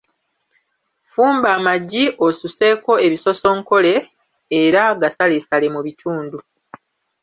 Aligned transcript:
Fumba 1.11 1.47
amagi 1.57 2.03
osuseeko 2.27 2.91
ebisosonkole 3.05 3.93
era 4.63 4.81
gasaleesale 5.01 5.67
mu 5.75 5.79
bitundu. 5.85 6.37